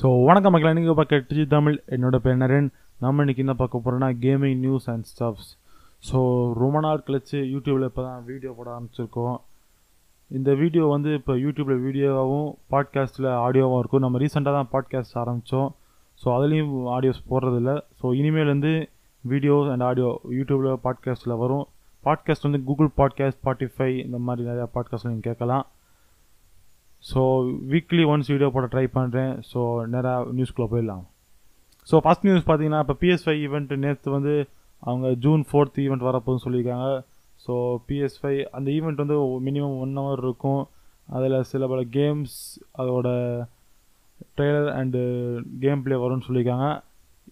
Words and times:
So 0.00 0.08
வணக்கம் 0.26 0.52
மக்கள். 0.54 0.74
நீங்கள் 0.76 0.96
பார்க்க 0.98 1.16
டிஜி 1.30 1.42
தமிழ். 1.54 1.74
என்னோட 1.94 2.16
பேர் 2.24 2.38
நரேன். 2.42 2.68
நம்ம 3.02 3.24
இன்றைக்கி 3.24 3.42
என்ன 3.44 3.54
பார்க்க 3.58 3.80
போகிறோன்னா 3.84 4.08
gaming 4.22 4.60
news 4.62 4.86
and 4.92 5.06
stuffs 5.10 5.48
so 6.08 6.18
ரொம்ப 6.60 6.80
நாள் 6.84 7.02
கழிச்சு 7.06 7.38
யூடியூப்பில் 7.54 7.86
இப்போ 7.88 8.02
தான் 8.06 8.22
வீடியோ 8.28 8.50
போட 8.58 8.68
ஆரம்பிச்சிருக்கோம். 8.74 9.36
இந்த 10.30 10.50
வீடியோ 10.60 10.84
வந்து 10.94 11.10
இப்போ 11.18 11.34
யூடியூப்பில் 11.44 11.82
வீடியோவாகவும் 11.86 12.48
பாட்காஸ்ட்டில் 12.74 13.28
ஆடியோவாகவும் 13.46 13.82
இருக்கும். 13.82 14.04
நம்ம 14.04 14.22
ரீசெண்டாக 14.22 14.54
தான் 14.58 14.70
பாட்காஸ்ட் 14.74 15.18
ஆரம்பித்தோம் 15.24 15.68
ஸோ 16.20 16.28
அதுலேயும் 16.36 16.72
ஆடியோஸ் 16.96 17.22
போடுறதில்ல. 17.32 17.74
ஸோ 18.00 18.14
இனிமேலேருந்து 18.20 18.72
வீடியோஸ் 19.24 19.68
அண்ட் 19.74 19.86
ஆடியோ 19.90 20.12
யூடியூப்பில் 20.38 20.80
பாட்காஸ்ட்டில் 20.86 21.38
வரும். 21.42 21.66
பாட்காஸ்ட் 22.04 22.48
வந்து 22.48 22.62
கூகுள் 22.70 22.90
பாட்காஸ்ட் 23.02 23.40
ஸ்பாட்டிஃபை 23.40 23.90
இந்த 24.06 24.20
மாதிரி 24.28 24.48
நிறையா 24.50 24.68
பாட்காஸ்ட் 24.78 25.10
நீங்கள் 25.10 25.28
கேட்கலாம். 25.28 25.66
ஸோ 27.04 27.20
வீக்லி 27.72 28.02
ஒன்ஸ் 28.12 28.30
வீடியோ 28.32 28.48
போட 28.54 28.66
ட்ரை 28.72 28.86
பண்ணுறேன் 28.96 29.32
ஸோ 29.50 29.60
நேராக 29.92 30.32
நியூஸ்குள்ளே 30.38 30.68
போயிடலாம். 30.72 31.04
ஸோ 31.90 31.98
ஃபஸ்ட் 32.04 32.26
நியூஸ் 32.28 32.44
பார்த்தீங்கன்னா 32.48 32.80
இப்போ 32.84 32.96
பிஎஸ்ஃபை 33.02 33.34
ஈவெண்ட் 33.44 33.72
நேற்று 33.84 34.10
வந்து 34.16 34.34
அவங்க 34.82 35.06
ஜூன் 35.24 35.42
ஃபோர்த் 35.48 35.80
ஈவெண்ட் 35.84 36.04
வரப்போகுதுன்னு 36.08 36.46
சொல்லியிருக்காங்க. 36.46 36.88
ஸோ 37.44 37.54
பிஎஸ்ஃபை 37.88 38.34
அந்த 38.56 38.68
ஈவெண்ட் 38.76 39.02
வந்து 39.02 39.16
மினிமம் 39.46 39.78
ஒன் 39.84 39.96
ஹவர் 40.00 40.22
இருக்கும். 40.26 40.62
அதில் 41.16 41.36
சில 41.52 41.66
பல 41.72 41.80
கேம்ஸ் 41.96 42.36
அதோட 42.82 43.08
ட்ரெய்லர் 44.36 44.68
அண்டு 44.80 45.00
கேம் 45.64 45.82
ப்ளே 45.84 45.96
வரும்னு 46.02 46.26
சொல்லியிருக்காங்க. 46.28 46.68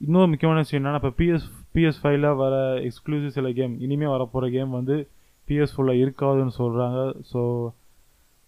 இன்னொரு 0.06 0.28
முக்கியமான 0.32 0.62
விஷயம் 0.64 0.80
என்னென்னா 0.80 1.00
இப்போ 1.02 1.12
பிஎஸ் 1.20 1.46
பிஎஸ் 1.74 2.00
ஃபைவ்ல 2.02 2.28
வர 2.42 2.54
எக்ஸ்க்ளூசிவ் 2.88 3.36
சில 3.36 3.48
கேம் 3.58 3.74
இனிமேல் 3.86 4.12
வரப்போகிற 4.14 4.48
கேம் 4.56 4.72
வந்து 4.78 4.96
பிஎஸ் 5.48 5.74
இருக்காதுன்னு 6.02 6.54
சொல்கிறாங்க 6.62 6.98
ஸோ 7.32 7.42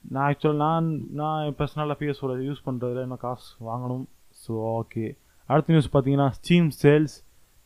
நான் 0.05 0.27
ஆக்சுவலாக 0.29 0.61
நான் 0.65 0.87
நான் 1.21 1.55
பர்சனலாக 1.59 1.97
பிஎஸ் 2.01 2.21
ஃபோரை 2.21 2.37
யூஸ் 2.49 2.63
பண்ணுறதுல 2.67 3.03
இன்னும் 3.07 3.23
காசு 3.25 3.49
வாங்கணும். 3.69 4.05
ஸோ 4.43 4.53
ஓகே 4.79 5.05
அடுத்த 5.49 5.73
நியூஸ் 5.75 5.89
பார்த்தீங்கன்னா 5.95 6.29
ஸ்டீம் 6.39 6.69
சேல்ஸ் 6.83 7.15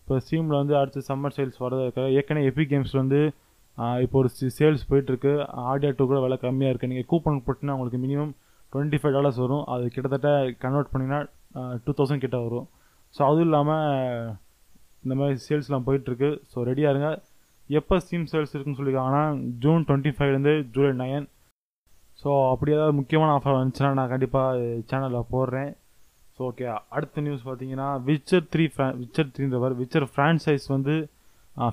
இப்போ 0.00 0.16
ஸ்டீமில் 0.24 0.58
வந்து 0.60 0.74
அடுத்து 0.80 1.00
சம்மர் 1.08 1.34
சேல்ஸ் 1.36 1.58
வரது 1.64 1.84
ஏற்கனவே 2.18 2.48
எபி 2.50 2.64
கேம்ஸில் 2.72 3.00
வந்து 3.02 3.20
இப்போ 4.04 4.16
ஒரு 4.22 4.28
சேல்ஸ் 4.58 4.82
போயிட்டுருக்கு. 4.90 5.32
ஆடியோ 5.70 5.90
டூ 5.98 6.04
கூட 6.10 6.18
விலை 6.24 6.36
கம்மியாக 6.42 6.72
இருக்குது 6.72 6.90
நீங்கள் 6.92 7.08
கூப்பன் 7.12 7.40
போட்டிங்கன்னா 7.46 7.76
உங்களுக்கு 7.76 8.00
மினிமம் 8.06 8.32
டுவெண்ட்டி 8.72 8.98
ஃபைவ் 9.02 9.14
டாலர்ஸ் 9.16 9.40
வரும். 9.44 9.64
அது 9.74 9.84
கிட்டத்தட்ட 9.94 10.30
கன்வெர்ட் 10.64 10.90
பண்ணிங்கன்னா 10.92 11.20
டூ 11.84 11.94
தௌசண்ட் 11.98 12.24
கிட்ட 12.24 12.38
வரும். 12.46 12.66
ஸோ 13.14 13.20
அதுவும் 13.28 13.46
இல்லாமல் 13.48 13.86
இந்த 15.04 15.14
மாதிரி 15.20 15.38
சேல்ஸ்லாம் 15.46 15.86
போயிட்டுருக்கு. 15.88 16.30
ஸோ 16.52 16.66
ரெடியாக 16.70 16.92
இருங்க. 16.94 17.10
எப்போ 17.80 17.94
ஸ்டீம் 18.04 18.26
சேல்ஸ் 18.32 18.52
இருக்குன்னு 18.54 18.78
சொல்லியிருக்காங்கன்னா 18.80 19.24
ஜூன் 19.64 19.84
டுவெண்ட்டி 19.88 20.12
ஃபைவ்லேருந்து 20.16 20.54
ஜூலை 20.74 20.92
நைன் 21.02 21.26
ஸோ 22.24 22.32
அப்படி 22.50 22.72
ஏதாவது 22.74 22.98
முக்கியமான 22.98 23.32
ஆஃபர் 23.38 23.56
வந்துச்சுன்னா 23.60 23.88
நான் 23.96 24.12
கண்டிப்பாக 24.12 24.60
சேனலில் 24.90 25.30
போடுறேன். 25.32 25.72
ஸோ 26.36 26.42
ஓகே 26.50 26.66
அடுத்த 26.96 27.22
நியூஸ் 27.24 27.42
பார்த்தீங்கன்னா 27.48 27.88
விச்சர் 28.06 28.46
த்ரீ 28.52 28.64
ஃப்ரா 28.74 28.86
விச்சர் 29.00 29.32
த்ரீன்றவர் 29.34 29.74
விச்சர் 29.80 30.06
ஃப்ரான்சைஸ் 30.12 30.66
வந்து 30.76 30.94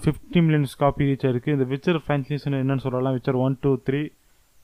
ஃபிஃப்டி 0.04 0.40
மில்லியன்ஸ் 0.46 0.76
காப்பி 0.82 1.08
ரீச் 1.10 1.26
ஆயிருக்கு. 1.28 1.56
இந்த 1.58 1.68
விச்சர் 1.74 2.00
ஃப்ரான்சைஸ் 2.04 2.44
என்னென்னு 2.50 2.86
சொல்லலாம் 2.88 3.16
விச்சர் 3.18 3.40
ஒன் 3.46 3.58
டூ 3.64 3.72
த்ரீ 3.88 4.02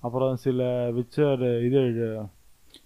அப்புறம் 0.08 0.36
சில 0.46 0.68
விச்சர் 0.98 1.42
இது 1.68 1.82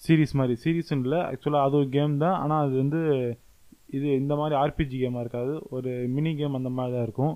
சீரீஸ் 0.05 0.33
மாதிரி. 0.39 0.53
சீரீஸ்னு 0.63 1.03
இல்லை 1.05 1.19
ஆக்சுவலாக 1.31 1.67
அது 1.67 1.75
ஒரு 1.81 1.89
கேம் 1.97 2.13
தான். 2.25 2.38
ஆனால் 2.44 2.63
அது 2.66 2.75
வந்து 2.83 3.02
இது 3.97 4.07
இந்த 4.22 4.33
மாதிரி 4.41 4.55
ஆர்பிஜி 4.63 4.97
கேமாக 5.03 5.23
இருக்காது. 5.25 5.53
ஒரு 5.75 5.91
மினி 6.16 6.31
கேம் 6.41 6.59
அந்த 6.59 6.69
மாதிரி 6.77 6.94
தான் 6.95 7.05
இருக்கும். 7.07 7.35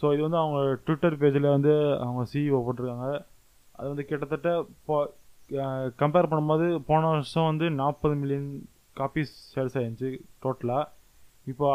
ஸோ 0.00 0.06
இது 0.14 0.22
வந்து 0.26 0.40
அவங்க 0.42 0.58
ட்விட்டர் 0.86 1.16
பேஜில் 1.22 1.54
வந்து 1.56 1.72
அவங்க 2.04 2.22
சிஇஓ 2.32 2.58
போட்டிருக்காங்க. 2.66 3.08
அது 3.80 3.88
வந்து 3.88 4.04
கிட்டத்தட்ட 4.04 4.48
இப்போ 4.72 4.96
கம்பேர் 6.00 6.30
பண்ணும்போது 6.30 6.66
போன 6.86 7.08
வருஷம் 7.08 7.48
வந்து 7.48 7.66
நாற்பது 7.78 8.14
மில்லியன் 8.14 8.50
காப்பீஸ் 8.96 9.32
சேல்ஸ் 9.52 9.76
ஆயிடுச்சு 9.76 10.10
டோட்டலாக 10.42 10.84
இப்போ 11.46 11.68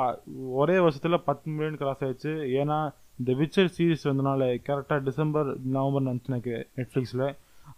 ஒரே 0.55 0.75
வருஷத்தில் 0.79 1.23
பத்து 1.23 1.45
மில்லியன் 1.51 1.79
கிராஸ் 1.81 2.03
ஆயிடுச்சு 2.03 2.33
ஏன்னா 2.59 2.77
இந்த 3.19 3.31
விச்சர் 3.33 3.73
சீரீஸ் 3.75 4.09
வந்தனால 4.09 4.45
கரெக்டாக 4.65 4.99
டிசம்பர் 5.03 5.49
நவம்பர் 5.75 6.05
நினச்சி 6.07 6.31
எனக்கு 6.31 6.55
நெட்ஃப்ளிக்ஸில் 6.77 7.25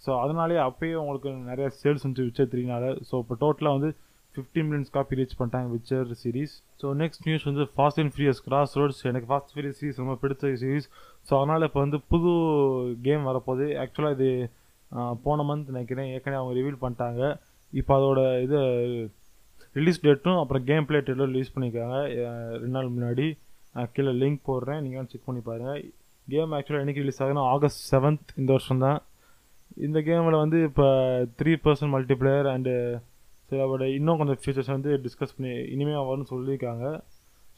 ஸோ 0.05 0.11
அதனாலே 0.19 0.59
அப்போயே 0.63 0.95
உங்களுக்கு 0.95 1.29
நிறைய 1.49 1.67
சேல்ஸ் 1.79 2.03
வந்துச்சு 2.05 2.27
விச்சர் 2.27 2.51
த்ரீனால 2.51 2.87
ஸோ 3.09 3.15
இப்போ 3.23 3.35
டோட்டலாக 3.41 3.77
வந்து 3.77 3.89
ஃபிஃப்டி 4.37 4.61
மில்லியன்ஸ் 4.65 4.93
காப்பி 4.95 5.17
ரீச் 5.19 5.35
பண்ணிட்டாங்க 5.39 5.69
Witcher 5.75 6.09
series 6.21 6.55
so 6.81 6.87
next 7.01 7.25
news 7.27 7.45
வந்து 7.49 7.63
Fast 7.75 7.99
and 8.01 8.13
Furious 8.15 8.41
cross 8.47 8.73
roads 8.79 9.01
எனக்கு 9.11 9.29
ஃபாஸ்ட் 9.31 9.51
ஃபியூரியஸ் 9.53 9.79
சீரிஸ் 9.81 10.01
ரொம்ப 10.03 10.15
பிடிச்ச 10.23 10.51
சீரிஸ் 10.63 10.87
ஸோ 11.27 11.33
அதனால் 11.39 11.65
இப்போ 11.67 11.79
வந்து 11.85 11.99
புது 12.11 12.31
கேம் 13.07 13.23
வரப்போகுது. 13.29 13.65
ஆக்சுவலாக 13.83 14.15
இது 14.17 14.29
போன 15.25 15.43
மந்த் 15.47 15.71
நினைக்கிறேன். 15.75 16.09
ஏற்கனவே 16.15 16.39
அவங்க 16.41 16.53
ரிவீல் 16.59 16.81
பண்ணிட்டாங்க. 16.83 17.21
இப்போ 17.73 17.93
அதோட 17.97 18.21
இது 18.45 18.59
ரிலீஸ் 19.79 20.03
டேட்டும் 20.05 20.39
அப்புறம் 20.41 20.63
கேம் 20.69 20.87
பிளே 20.89 20.99
டேட்டும் 21.07 21.31
ரிலீஸ் 21.33 21.53
பண்ணியிருக்காங்க. 21.55 21.97
ரெண்டு 22.61 22.75
நாள் 22.77 22.93
முன்னாடி. 22.95 23.25
கீழே 23.95 24.13
லிங்க் 24.21 24.41
போடுறேன். 24.49 24.79
நீங்கள் 24.83 24.99
வந்து 25.01 25.13
செக் 25.13 25.27
பண்ணி 25.27 25.41
பாருங்கள் 25.49 25.81
கேம் 26.27 26.53
ஆக்சுவலாக 26.57 26.83
என்றைக்கு 26.83 27.03
ரிலீஸ் 27.03 27.21
ஆகுதுன்னா 27.23 27.43
ஆகஸ்ட் 27.55 27.83
செவன்த் 27.91 28.31
இந்த 28.41 28.49
வருஷம் 28.55 28.83
தான் 28.85 28.99
இந்த 29.87 29.99
கேமில் 30.07 30.41
வந்து 30.43 30.59
இப்போ 30.69 30.87
த்ரீ 31.39 31.51
பர்சன்ட் 31.65 31.93
மல்டிப்ளேயர் 31.95 32.47
அண்டு 32.53 32.73
சிலவோட 33.49 33.83
இன்னும் 33.97 34.19
கொஞ்சம் 34.21 34.39
ஃபீச்சர்ஸ் 34.43 34.71
வந்து 34.75 34.91
டிஸ்கஸ் 35.05 35.35
பண்ணி 35.35 35.53
இனிமேல் 35.75 36.07
வரும்னு 36.09 36.31
சொல்லியிருக்காங்க. 36.33 36.85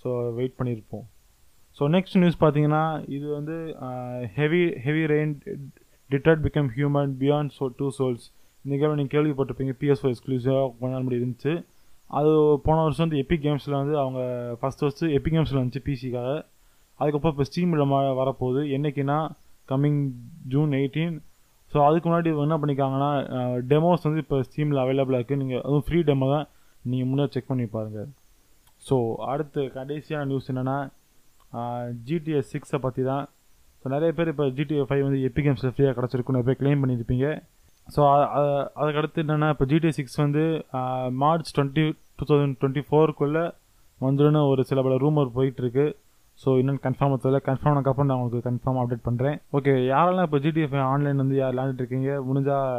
ஸோ 0.02 0.10
வெயிட் 0.40 0.58
பண்ணியிருப்போம். 0.60 1.06
ஸோ 1.78 1.86
நெக்ஸ்ட் 1.96 2.20
நியூஸ் 2.22 2.38
பார்த்தீங்கன்னா 2.44 2.84
இது 3.16 3.26
வந்து 3.38 3.56
heavy 4.38 4.62
heavy 4.86 5.04
rain 5.14 5.34
Detroit 6.10 6.42
become 6.46 6.70
human 6.78 7.12
beyond 7.24 7.54
so 7.58 7.66
two 7.80 7.88
souls 7.98 8.26
இந்த 8.66 8.76
கேம் 8.80 8.96
நீங்கள் 9.00 9.14
கேள்விப்பட்டிருப்பீங்க 9.16 9.74
பிஎஸ் 9.82 10.02
ஃபோர் 10.02 10.14
எக்ஸ்க்ளூசிவாக 10.14 10.66
கொஞ்ச 10.80 10.92
நாள் 10.94 11.06
முடி 11.08 11.20
இருந்துச்சு. 11.22 11.54
அது 12.20 12.32
போன 12.66 12.78
வருஷம் 12.86 13.06
வந்து 13.06 13.20
எப்பி 13.24 13.38
கேம்ஸில் 13.46 13.80
வந்து 13.82 13.96
அவங்க 14.04 14.22
ஃபஸ்ட் 14.62 14.82
ஃபஸ்ட்டு 14.84 15.12
எப்பி 15.18 15.32
கேம்ஸில் 15.36 15.60
வந்துச்சு 15.62 15.84
பிசிக்காக 15.88 16.32
அதுக்கப்புறம் 17.00 17.34
இப்போ 17.36 17.46
ஸ்டீமில் 17.50 17.84
வரப்போகுது. 18.22 18.62
என்றைக்குன்னா 18.78 19.20
கம்மிங் 19.72 20.02
ஜூன் 20.54 20.72
எயிட்டீன் 20.80 21.16
ஸோ 21.74 21.78
அதுக்கு 21.88 22.08
முன்னாடி 22.10 22.30
என்ன 22.46 22.58
பண்ணிக்காங்கன்னா 22.58 23.10
டெமோஸ் 23.72 24.06
வந்து 24.08 24.24
இப்போ 24.24 24.38
ஸ்டீமில் 24.44 24.84
அவைலபிளாக 24.84 25.20
இருக்குது 25.20 25.42
நீங்கள் 25.44 25.62
அதுவும் 25.66 25.86
ஃப்ரீ 25.88 26.00
டெமோ 26.04 26.30
தான் 26.36 26.48
நீங்கள் 26.84 27.10
முன்னாடி 27.12 27.34
செக் 27.34 27.52
பண்ணி 27.52 27.66
பாருங்கள் 27.76 28.08
ஸோ 28.84 28.96
அடுத்து 29.32 29.62
கடைசியான 29.76 30.26
நியூஸ் 30.26 30.50
என்னென்னா 30.52 30.78
ஜிடிஎஸ் 32.08 32.52
சிக்ஸை 32.54 32.80
பற்றி 32.80 33.04
தான். 33.04 33.26
ஸோ 33.86 33.88
நிறைய 33.88 34.12
பேர் 34.14 34.28
இப்போ 34.28 34.46
ஜிடிஏ 34.58 34.84
ஃபைவ் 34.90 35.04
வந்து 35.04 35.20
எப்பி 35.28 35.42
கேம்ஸில் 35.42 35.74
ஃப்ரீயாக 35.74 35.96
கிடச்சிருக்கும் 35.98 36.36
நிறைய 36.36 36.48
பேர் 36.50 36.62
கிளைம் 36.62 36.82
பண்ணியிருப்பீங்க 36.84 37.28
ஸோ 37.88 38.02
அதுக்கடுத்து 38.82 39.24
என்னென்னா 39.24 39.50
இப்போ 39.50 39.66
ஜிடிஏ 39.66 39.92
சிக்ஸ் 39.92 40.18
வந்து 40.18 40.44
March 41.24 41.54
twenty 41.56 41.86
two 42.20 42.26
thousand 42.30 42.58
twenty 42.62 42.84
ஃபோருக்குள்ளே 42.90 43.44
வந்துடுன்னு 44.02 44.42
ஒரு 44.48 44.62
சில 44.64 44.82
பல 44.82 44.98
ரூமர் 44.98 45.36
போயிட்டுருக்கு 45.38 45.86
ஸோ 46.42 46.50
இன்னும் 46.60 46.80
கன்ஃபார்ம் 46.84 47.14
தெரியல. 47.24 47.40
கன்ஃபார்ம் 47.48 47.74
ஆனக்கப்புறம் 47.74 48.10
நான் 48.10 48.20
உங்களுக்கு 48.20 48.48
கன்ஃபார்ம் 48.50 48.80
அப்டேட் 48.82 49.06
பண்ணுறேன் 49.08 49.38
ஓகே 49.58 49.74
யாரெல்லாம் 49.94 50.28
இப்போ 50.28 50.40
ஜிடிஎஃப் 50.46 50.76
ஆன்லைன் 50.92 51.22
வந்து 51.24 51.36
யார் 51.40 51.52
விளாண்டுட்டு 51.54 51.82
இருக்கீங்க 51.84 52.12
முடிஞ்சால் 52.28 52.70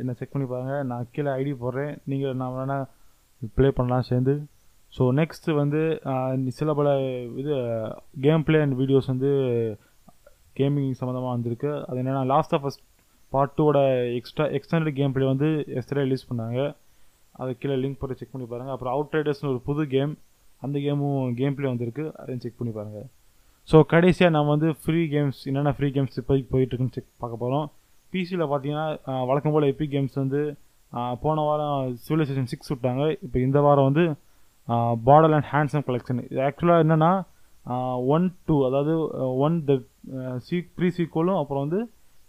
என்ன 0.00 0.14
செக் 0.18 0.32
பண்ணி 0.34 0.46
பாருங்கள் 0.50 0.84
நான் 0.90 1.08
கீழே 1.14 1.30
ஐடி 1.40 1.54
போடுறேன். 1.62 1.92
நீங்கள் 2.12 2.36
நான் 2.40 2.56
வேணால் 2.58 2.84
ப்ளே 3.58 3.70
பண்ணலாம் 3.78 4.08
சேர்ந்து. 4.10 4.34
ஸோ 4.92 5.04
நெக்ஸ்ட் 5.20 5.48
வந்து 5.62 5.80
சில 6.58 6.74
பல 6.80 6.88
இது 7.40 7.54
கேம் 8.26 8.44
பிளே 8.48 8.60
அண்ட் 8.64 8.78
வீடியோஸ் 8.82 9.12
வந்து 9.12 9.30
கேமிங் 10.58 10.92
சம்மந்தமாக 11.00 11.32
வந்திருக்கு. 11.36 11.72
அது 11.88 11.98
என்னென்னா 12.02 12.22
லாஸ்ட் 12.34 12.54
ஆஃப் 12.56 12.62
ஃபஸ்ட் 12.64 12.84
பார்ட் 13.32 13.56
டூவோட 13.56 13.78
எக்ஸ்ட்ரா 14.18 14.44
எக்ஸ்டெண்டட் 14.58 14.98
கேம் 15.00 15.14
பிளே 15.16 15.26
வந்து 15.32 15.48
எஸ்டே 15.78 16.02
ரிலீஸ் 16.04 16.28
பண்ணாங்க. 16.30 16.60
அது 17.40 17.50
கீழே 17.62 17.74
லிங்க் 17.82 17.98
போட்டு 18.00 18.18
செக் 18.18 18.32
பண்ணி 18.34 18.46
பாருங்கள் 18.52 18.74
அப்புறம் 18.76 18.94
அவுட் 18.96 19.14
ரைடர்ஸ்னு 19.16 19.52
ஒரு 19.54 19.60
புது 19.68 19.82
கேம் 19.96 20.12
அந்த 20.64 20.76
கேமும் 20.84 21.22
கேம் 21.40 21.56
பிளே 21.56 21.68
வந்திருக்கு. 21.72 22.04
அதையும் 22.20 22.42
செக் 22.44 22.58
பண்ணி 22.58 22.72
பாருங்கள் 22.76 23.08
ஸோ 23.68 23.76
கடைசியாக 23.92 24.34
நம்ம 24.36 24.52
வந்து 24.54 24.68
ஃப்ரீ 24.82 25.00
கேம்ஸ் 25.14 25.40
என்னென்ன 25.50 25.72
ஃப்ரீ 25.76 25.88
கேம்ஸ் 25.96 26.18
இப்போதைக்கு 26.20 26.52
போயிட்டுருக்குன்னு 26.54 26.96
செக் 26.96 27.10
பார்க்க 27.22 27.42
போகிறோம் 27.42 27.66
பிசியில் 28.12 28.44
பார்த்தீங்கன்னா 28.50 28.86
வழக்கம் 29.30 29.54
போல் 29.54 29.68
எப்பிக் 29.70 29.94
கேம்ஸ் 29.94 30.16
வந்து 30.22 30.40
போன 31.22 31.42
வாரம் 31.46 31.78
சிவிலைசேஷன் 32.04 32.50
சிக்ஸ் 32.52 32.70
விட்டாங்க. 32.72 33.04
இப்போ 33.24 33.38
இந்த 33.46 33.58
வாரம் 33.66 33.88
வந்து 33.88 34.04
பார்டர் 35.08 35.34
அண்ட் 35.36 35.48
ஹேண்ட்ஸம் 35.54 35.84
கலெக்ஷன் 35.88 36.22
இது 36.30 36.40
ஆக்சுவலாக 36.48 36.84
என்னென்னா 36.84 37.10
ஒன் 38.14 38.26
டூ 38.48 38.56
அதாவது 38.68 38.92
ஒன் 39.46 39.56
த 39.68 39.74
சீ 40.46 40.56
ப்ரீ 40.76 40.88
சீக்வலும் 40.98 41.38
அப்புறம் 41.40 41.64
வந்து 41.66 41.80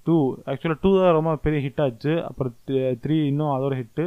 டூ 0.07 0.15
ஆக்சுவலாக 0.51 0.79
டூ 0.83 0.91
தான் 0.99 1.15
ரொம்ப 1.17 1.31
பெரிய 1.45 1.59
ஹிட் 1.65 1.81
ஆச்சு. 1.85 2.13
அப்புறம் 2.29 2.53
த்ரீ 3.03 3.17
இன்னும் 3.31 3.53
அதோட 3.55 3.75
ஹிட்டு 3.81 4.05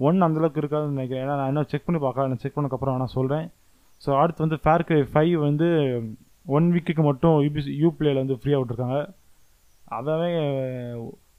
ஒன் 0.00 0.24
அந்தளவுக்கு 0.26 0.60
இருக்காதுன்னு 0.62 0.96
நினைக்கிறேன். 0.96 1.24
ஏன்னா 1.24 1.36
நான் 1.40 1.50
இன்னும் 1.52 1.68
செக் 1.72 1.86
பண்ணி 1.86 2.00
பார்க்க 2.04 2.30
நான் 2.30 2.42
செக் 2.44 2.56
பண்ணக்கப்புறம் 2.56 3.00
நான் 3.02 3.16
சொல்கிறேன் 3.18 3.46
ஸோ 4.02 4.10
அடுத்து 4.20 4.44
வந்து 4.44 4.58
ஃபேர் 4.62 4.86
கிரை 4.88 5.00
ஃபைவ் 5.12 5.34
வந்து 5.48 5.66
ஒன் 6.56 6.66
வீக்குக்கு 6.74 7.02
மட்டும் 7.08 7.36
யூபிசி 7.44 7.74
யூ 7.82 7.90
பிளேயில் 7.98 8.22
வந்து 8.22 8.36
ஃப்ரீயாக 8.40 8.62
விட்ருக்காங்க 8.62 8.98
அதாவே 9.98 10.30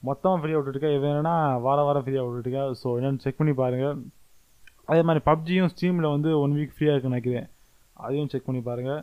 மொத்தமாக 0.09 0.39
ஃப்ரீயாக 0.41 0.59
விட்டுருக்கேன் 0.59 1.03
வேணும்னா 1.05 1.33
வார 1.65 1.79
வாரம் 1.87 2.05
ஃப்ரீயாக 2.05 2.27
விட்டுருக்கேன் 2.27 2.71
ஸோ 2.81 2.87
என்னென்னு 2.99 3.23
செக் 3.25 3.39
பண்ணி 3.39 3.53
பாருங்கள் 3.61 3.97
அதே 4.91 5.01
மாதிரி 5.07 5.21
பப்ஜியும் 5.29 5.69
ஸ்டீமில் 5.73 6.13
வந்து 6.15 6.31
ஒன் 6.43 6.55
வீக் 6.57 6.73
ஃப்ரீயாக 6.75 6.95
இருக்குன்னு 6.95 7.15
நினைக்கிறேன். 7.15 7.47
அதையும் 7.97 8.31
செக் 8.33 8.47
பண்ணி 8.47 8.61
பாருங்கள் 8.69 9.01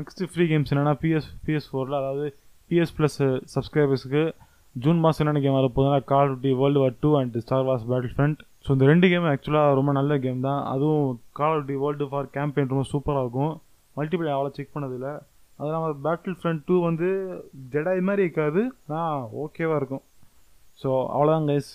நெக்ஸ்ட்டு 0.00 0.28
ஃப்ரீ 0.32 0.44
கேம்ஸ் 0.50 0.70
என்னென்னா 0.72 0.94
பிஎஸ் 1.02 1.28
பிஎஸ் 1.46 1.68
ஃபோரில் 1.70 1.98
அதாவது 2.00 2.26
பிஎஸ் 2.70 2.94
ப்ளஸ் 2.98 3.18
சப்ஸ்கிரைபர்ஸுக்கு 3.54 4.22
ஜூன் 4.76 5.00
மாதம் 5.04 5.22
என்னென்ன 5.22 5.42
game 5.44 5.58
வரப்போகுதுன்னா 5.58 5.98
call 6.12 6.30
duty 6.30 6.52
world 6.60 6.82
war 6.82 6.94
two 7.02 7.10
and 7.18 7.36
star 7.44 7.66
wars 7.68 7.86
battlefront 8.14 8.40
so 8.64 8.70
இந்த 8.76 8.84
ரெண்டு 8.90 9.06
கேம் 9.12 9.26
ஆக்சுவலாக 9.30 9.76
ரொம்ப 9.78 9.90
நல்ல 9.98 10.12
கேம் 10.24 10.44
தான். 10.48 10.60
அதுவும் 10.72 11.06
call 11.38 11.54
of 11.56 11.66
D 11.70 11.74
world 11.84 12.06
for 12.10 12.28
campaign 12.36 12.70
ரொம்ப 12.72 12.84
சூப்பராக 12.92 13.24
இருக்கும். 13.24 13.54
மல்டிபிளே 13.96 14.30
அவ்வளோ 14.36 14.52
செக் 14.58 14.74
பண்ணதில்ல. 14.76 15.08
அது 15.58 15.68
இல்லாமல் 15.68 15.96
பேட்டில் 16.04 16.36
ஃப்ரண்ட் 16.38 16.62
டூ 16.68 16.76
வந்து 16.88 17.08
ஜெடாய் 17.74 18.00
மாதிரி 18.08 18.22
இருக்காது. 18.26 18.62
ஆனால் 18.98 19.26
ஓகேவாக 19.42 19.80
இருக்கும். 19.80 20.04
ஸோ 20.80 20.90
அவ்வளோதான் 21.16 21.48
கைஸ் 21.50 21.70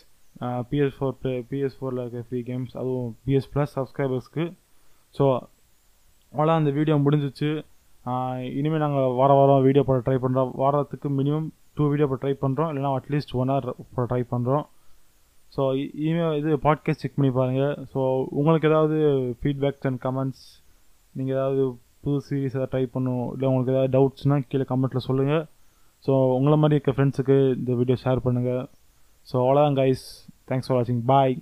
பிஎஸ் 0.72 0.96
ஃபோர் 0.98 1.16
பிஎஸ் 1.52 1.78
ஃபோரில் 1.78 2.02
இருக்க 2.04 2.24
ஃப்ரீ 2.28 2.40
கேம்ஸ் 2.50 2.74
அதுவும் 2.82 3.08
பிஎஸ் 3.28 3.50
ப்ளஸ் 3.54 3.76
சப்ஸ்கிரைபர்ஸ்க்கு 3.78 4.46
ஸோ 5.18 5.26
அவ்வளோ 6.34 6.56
அந்த 6.60 6.72
வீடியோ 6.80 6.96
முடிஞ்சிச்சு. 7.06 7.52
இனிமேல் 8.60 8.84
நாங்கள் 8.84 9.16
வார 9.20 9.32
வாரம் 9.38 9.64
வீடியோ 9.68 9.84
போட 9.88 10.02
ட்ரை 10.06 10.18
பண்ணுறோம் 10.26 10.52
வாரத்துக்கு 10.64 11.08
மினிமம் 11.20 11.48
டூ 11.78 11.86
வீடியோ 11.94 12.08
போட 12.10 12.20
ட்ரை 12.24 12.34
பண்ணுறோம் 12.44 12.70
இல்லைனா 12.72 12.92
அட்லீஸ்ட் 13.00 13.34
ஒன் 13.42 13.52
ஹவர் 13.54 13.68
போட 13.96 14.06
ட்ரை 14.12 14.22
பண்ணுறோம் 14.34 14.66
ஸோ 15.54 15.62
இனிமேல் 16.00 16.32
e-, 16.32 16.40
இது 16.40 16.58
பாட்காஸ்ட் 16.66 17.04
செக் 17.04 17.16
பண்ணி 17.16 17.32
பாருங்கள் 17.38 17.76
ஸோ 17.92 18.02
உங்களுக்கு 18.32 18.68
ஏதாவது 18.72 18.98
ஃபீட்பேக்ஸ் 19.40 19.88
அண்ட் 19.90 20.00
கமெண்ட்ஸ் 20.04 20.44
நீங்கள் 21.16 21.36
ஏதாவது 21.38 21.64
புது 22.04 22.18
சீரீஸ் 22.28 22.56
ஏதாவது 22.56 22.72
ட்ரை 22.74 22.84
பண்ணும் 22.88 23.24
இல்லை 23.34 23.48
உங்களுக்கு 23.50 23.74
ஏதாவது 23.76 23.94
டவுட்ஸ்னால் 23.96 24.46
கீழே 24.50 24.66
கமெண்ட்டில் 24.70 25.08
சொல்லுங்கள் 25.08 25.44
ஸோ 26.04 26.14
உங்களை 26.36 26.58
மாதிரி 26.58 26.78
இருக்க 26.78 26.94
ஃப்ரெண்ட்ஸுக்கு 26.96 27.38
இந்த 27.56 27.74
வீடியோ 27.74 27.98
ஷேர் 28.04 28.26
பண்ணுங்கள் 28.26 28.62
ஸோ 29.28 29.36
அவ்வளோதான் 29.42 29.80
கைஸ் 29.82 30.06
தேங்க்ஸ் 30.50 30.68
ஃபார் 30.68 30.78
வாட்சிங் 30.78 31.04
பாய் 31.06 31.36